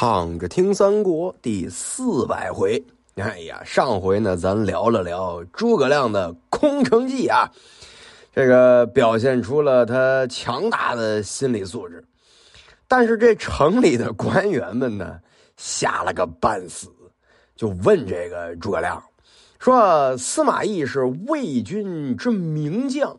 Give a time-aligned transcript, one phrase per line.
[0.00, 2.80] 躺着听三国第四百回，
[3.16, 7.50] 哎呀，上回呢，咱聊了聊诸葛亮的空城计啊，
[8.32, 12.04] 这个表现出了他强大的心理素质。
[12.86, 15.18] 但是这城里的官员们呢，
[15.56, 16.86] 吓了个半死，
[17.56, 19.02] 就问这个诸葛亮
[19.58, 23.18] 说：“司马懿是魏军之名将，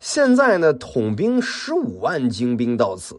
[0.00, 3.16] 现在呢，统兵十五万精兵到此。”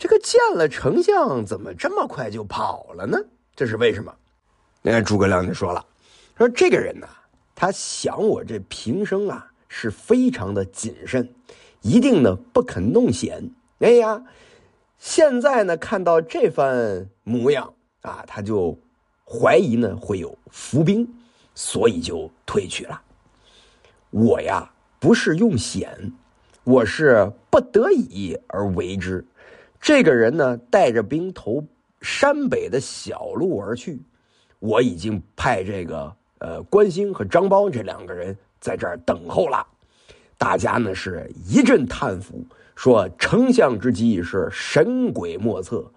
[0.00, 3.18] 这个见了丞相，怎么这么快就跑了呢？
[3.54, 4.10] 这是为什么？
[4.80, 5.84] 那诸葛亮就说了
[6.38, 7.06] ：“说这个人呢，
[7.54, 11.28] 他想我这平生啊是非常的谨慎，
[11.82, 13.50] 一定呢不肯弄险。
[13.80, 14.24] 哎呀，
[14.96, 18.78] 现在呢看到这番模样啊，他就
[19.26, 21.06] 怀疑呢会有伏兵，
[21.54, 23.02] 所以就退去了。
[24.08, 26.14] 我呀不是用险，
[26.64, 29.22] 我是不得已而为之。”
[29.80, 31.64] 这个人呢，带着兵投
[32.02, 33.98] 山北的小路而去。
[34.58, 39.66] 我已经派这个呃关兴和张苞这两个人在这儿等候了。
[40.36, 45.90] 大家呢是一阵叹服，说丞相之计是神鬼莫测。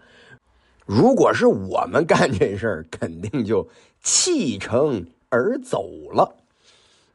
[0.85, 3.65] 如果是我们干这事儿，肯定就
[4.01, 6.35] 弃城而走了。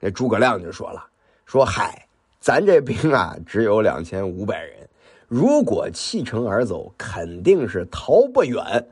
[0.01, 1.07] 那诸葛亮就说了
[1.45, 2.07] ：“说嗨，
[2.41, 4.88] 咱这兵啊，只有两千五百人。”
[5.29, 8.89] 如果弃城而走，肯定是逃不远，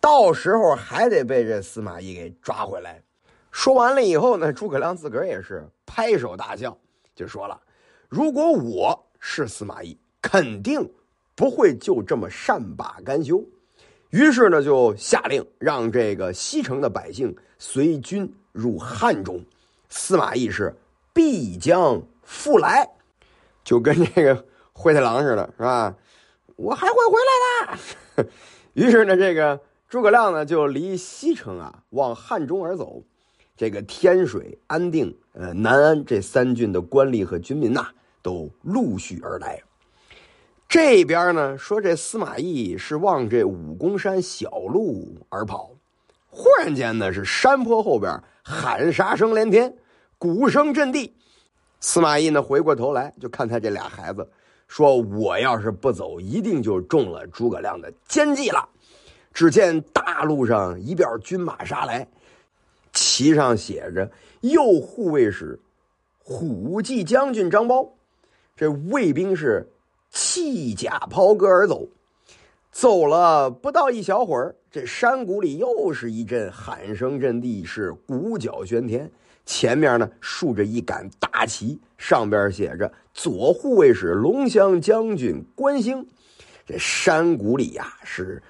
[0.00, 3.02] 到时候还得被这司马懿给抓回来。
[3.50, 6.74] 说完了以后呢，诸葛亮自个儿也是拍手大笑，
[7.14, 7.60] 就说了
[8.08, 10.90] ：“如果我是司马懿，肯定
[11.34, 13.44] 不会就这么善罢甘休。”
[14.08, 19.44] 于是呢，就下令让这个西城的百姓随军入汉中，
[19.90, 20.74] 司马懿是
[21.12, 22.88] 必将复来，
[23.62, 24.46] 就跟这个。
[24.78, 25.94] 灰太狼似的，是吧？
[26.54, 27.18] 我还会回
[27.66, 27.76] 来
[28.16, 28.28] 的。
[28.74, 33.02] 于是呢，这个诸葛亮呢，就离西城啊，往汉中而走。
[33.56, 37.88] 这个天水、安定、呃南安这三郡的官吏和军民呐，
[38.20, 39.62] 都陆续而来。
[40.68, 45.70] 这边呢，说这司马懿是往这武功山小路而跑。
[46.28, 49.74] 忽然间呢，是山坡后边喊杀声连天，
[50.18, 51.16] 鼓声震地。
[51.80, 54.28] 司马懿呢，回过头来就看他这俩孩子。
[54.68, 58.68] 说：“我要是不走，一定就中了诸葛亮的奸计了。”
[59.32, 62.08] 只见大路上一边军马杀来，
[62.92, 64.10] 旗上写着
[64.40, 65.60] “右护卫使
[66.18, 67.90] 虎骑将军张苞”。
[68.56, 69.68] 这卫兵是
[70.10, 71.86] 弃甲抛戈而走，
[72.72, 79.10] 走了不到一小会儿，这山谷里又是一阵喊声震地，是鼓角喧天。
[79.44, 86.06] 前面呢竖着一杆大旗，上边写着“左护卫使龙骧将军关兴”。
[86.66, 88.42] 这山谷里呀是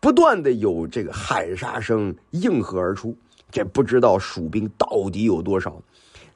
[0.00, 3.16] 不断的有这个喊杀声应和而出。
[3.50, 5.80] 这不知道蜀兵到底有多少，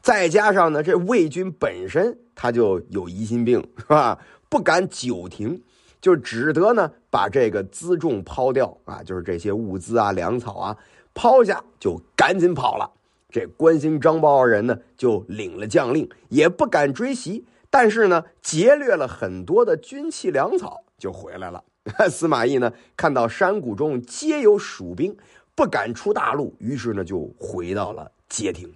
[0.00, 4.18] 再加上呢，这魏军本身他就有疑心病，是吧？
[4.48, 5.60] 不敢久停，
[6.00, 10.76] 就只得呢把这个辎重抛掉啊，就是这些物资啊、粮草啊
[11.12, 12.90] 抛下，就赶紧跑了。
[13.28, 21.64] 这关兴、张苞二人呢，就领了将令，也不敢追袭，但是呢，劫掠了很多的军器粮草，就回来了。
[22.10, 25.16] 司马懿呢，看到山谷中皆有蜀兵，
[25.54, 28.70] 不敢出大路，于是呢，就回到了街亭。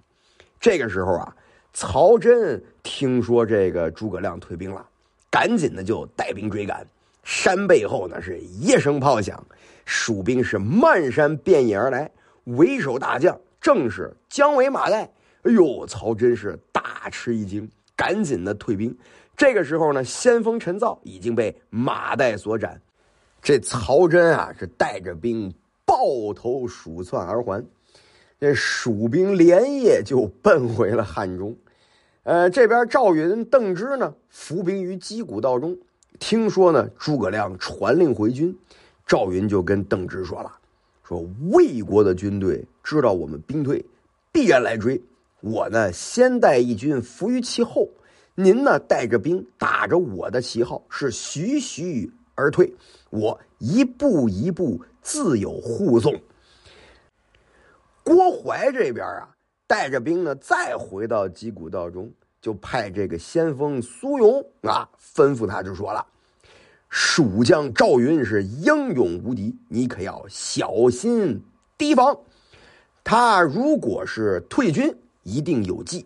[0.59, 1.35] 这个时候啊，
[1.73, 4.83] 曹真听说这个诸葛亮退兵了，
[5.29, 6.83] 赶紧的就带兵追赶。
[7.23, 9.45] 山背后呢，是一声炮响，
[9.85, 12.09] 蜀兵是漫山遍野而来，
[12.45, 13.39] 为首大将。
[13.61, 15.07] 正是姜维、马岱，
[15.43, 18.95] 哎呦，曹真是大吃一惊，赶紧的退兵。
[19.35, 22.81] 这个时候呢，先锋陈造已经被马岱所斩，
[23.41, 25.53] 这曹真啊是带着兵
[25.85, 27.65] 抱头鼠窜而还。
[28.39, 31.55] 这蜀兵连夜就奔回了汉中。
[32.23, 35.77] 呃，这边赵云、邓芝呢伏兵于击鼓道中，
[36.19, 38.55] 听说呢诸葛亮传令回军，
[39.05, 40.51] 赵云就跟邓芝说了。
[41.03, 43.83] 说魏国的军队知道我们兵退，
[44.31, 45.01] 必然来追。
[45.41, 47.87] 我呢，先带一军伏于其后，
[48.33, 52.73] 您呢带着兵打着我的旗号，是徐徐而退。
[53.09, 56.13] 我一步一步自有护送。
[58.03, 59.29] 郭淮这边啊，
[59.67, 62.11] 带着兵呢，再回到击鼓道中，
[62.41, 66.05] 就派这个先锋苏勇啊，吩咐他就说了。
[66.89, 71.43] 蜀将赵云是英勇无敌，你可要小心
[71.77, 72.17] 提防。
[73.03, 74.97] 他如果是退军，
[75.27, 76.05] 一定有计。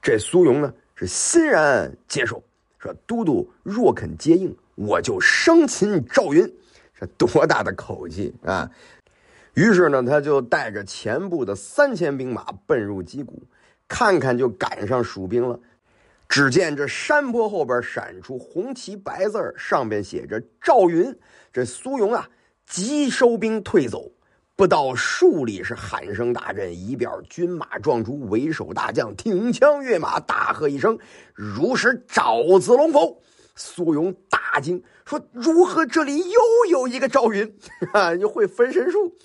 [0.00, 2.42] 这苏荣呢是欣然接受，
[2.78, 6.50] 说：“都督若肯接应，我就生擒赵云。
[6.98, 8.70] 这多大的口气啊！
[9.52, 13.42] 于是呢，他就带着前部的三千兵马奔入击鼓，
[13.86, 15.60] 看看就赶上蜀兵了。
[16.26, 21.14] 只见这山坡后边闪出红旗白字上边写着“赵云”。
[21.52, 22.26] 这苏荣啊，
[22.64, 24.10] 急收兵退走，
[24.62, 30.96] 不到数里是喊声大震，一边军马撞出，为首大将挺枪跃马，大喝一声
[31.34, 33.20] ：“如是赵子龙否？”
[33.56, 37.52] 苏勇大惊，说：“如何这里又有一个赵云？
[37.92, 39.16] 啊，你会分身术？”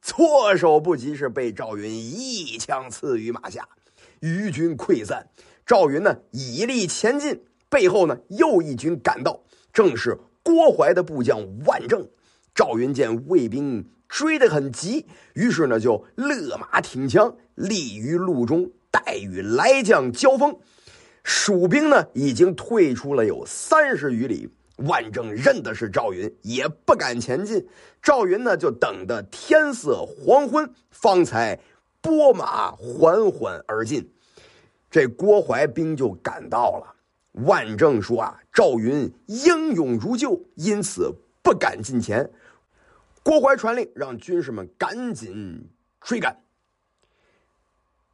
[0.00, 3.68] 措手不及，是被赵云一枪刺于马下，
[4.20, 5.28] 余军溃散。
[5.66, 12.08] 赵云呢，以力前进，背后呢又一军赶到，正是郭淮的部将万正。
[12.54, 20.56] 赵云见魏兵追得很急，于是呢就勒马挺枪，立于路中，待与来将交锋。
[21.22, 27.66] 蜀兵呢已经退出了有三十余里，万正认的是赵云，也不敢前进。
[28.00, 31.60] 赵云呢就等得天色黄昏，方才
[32.00, 34.10] 拨马缓缓而进。
[34.90, 36.94] 这郭淮兵就赶到了，
[37.44, 42.30] 万正说啊，赵云英勇如旧，因此不敢近前。
[43.28, 45.68] 郭淮传令，让军士们赶紧
[46.00, 46.34] 追赶。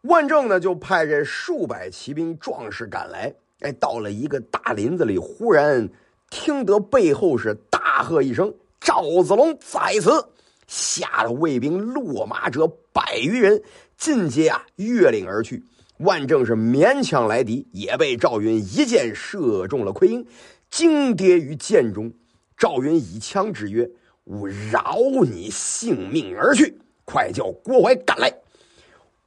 [0.01, 3.33] 万正呢，就派这数百骑兵壮士赶来。
[3.61, 5.89] 哎，到了一个大林子里，忽然
[6.31, 10.31] 听得背后是大喝一声：“赵子龙在此！”
[10.67, 13.63] 吓得卫兵落马者百余人，
[13.97, 15.63] 尽皆啊越岭而去。
[15.99, 20.27] 万正是勉强来敌，也被赵云一箭射中了盔缨，
[20.71, 22.13] 惊跌于剑中。
[22.57, 23.89] 赵云以枪指曰
[24.25, 28.33] ：“吾饶你性命而去，快叫郭淮赶来。”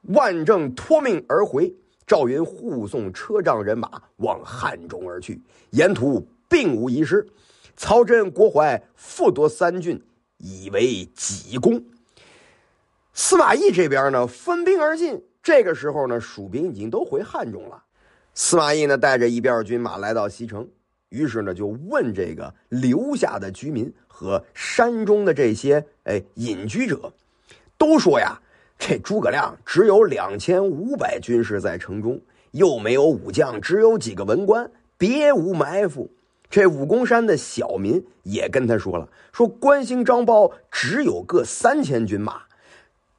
[0.09, 1.73] 万正托命而回，
[2.05, 5.41] 赵云护送车仗人马往汉中而去，
[5.71, 7.27] 沿途并无遗失。
[7.75, 10.01] 曹真、郭淮复夺三郡，
[10.37, 11.83] 以为己功。
[13.13, 15.21] 司马懿这边呢，分兵而进。
[15.43, 17.83] 这个时候呢，蜀兵已经都回汉中了。
[18.33, 20.67] 司马懿呢，带着一边军马来到西城，
[21.09, 27.13] 于是呢，就问这个留下的居民和山中的这些哎隐居者，
[27.77, 28.39] 都说呀，
[28.77, 32.19] 这诸葛亮只有两千五百军士在城中，
[32.51, 36.09] 又没有武将，只有几个文官，别无埋伏。
[36.49, 42.43] 这武功山的小民也跟他说了，说关兴、张苞只有个三千军马，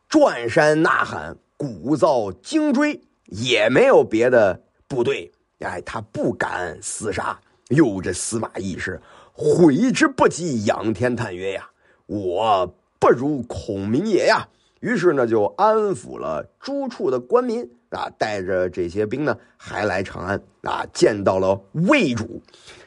[0.08, 1.36] 转山呐喊。
[1.60, 7.36] 鼓噪惊追，也没有别的部队，哎，他不敢厮杀。
[7.68, 9.00] 哟，这司马懿是
[9.32, 11.68] 悔之不及，仰天叹曰：“呀，
[12.06, 14.48] 我不如孔明也呀！”
[14.80, 22.40] 于是呢，就安抚了诸处的官民啊，带着这些兵呢，还来长安啊，见到了魏主。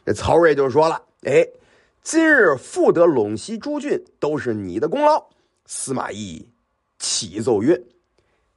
[0.06, 1.46] 这曹睿就说了：“哎，
[2.02, 5.28] 今日复得陇西诸郡，都是你的功劳。”
[5.68, 6.48] 司马懿
[6.98, 7.80] 启奏曰。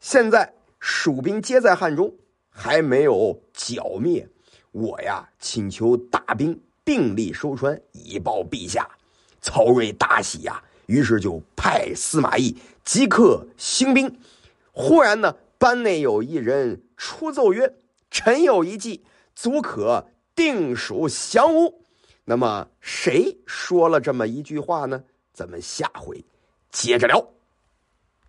[0.00, 2.14] 现在蜀兵皆在汉中，
[2.50, 4.28] 还没有剿灭。
[4.74, 8.90] 我呀，请求大兵并力收川，以报陛下。
[9.40, 14.18] 曹睿大喜呀，于是就派司马懿即刻兴兵。
[14.72, 17.72] 忽然呢，班内有一人出奏曰
[18.10, 19.04] ：“臣有一计，
[19.36, 21.84] 足可定蜀降吴。”
[22.26, 25.04] 那么谁说了这么一句话呢？
[25.32, 26.24] 咱们下回
[26.72, 27.33] 接着聊。